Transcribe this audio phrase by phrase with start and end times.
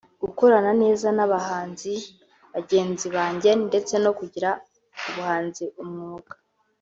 [0.23, 1.93] gukorana neza n’abahanzi
[2.53, 4.49] bagenzi banjye ndetse no kugira
[5.09, 6.33] ubuhanzi umwuga